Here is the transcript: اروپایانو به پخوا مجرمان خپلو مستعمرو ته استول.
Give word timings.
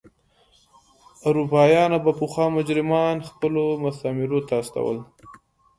اروپایانو 1.27 1.97
به 2.05 2.11
پخوا 2.19 2.45
مجرمان 2.57 3.15
خپلو 3.29 3.63
مستعمرو 3.83 4.39
ته 4.47 4.53
استول. 4.61 4.97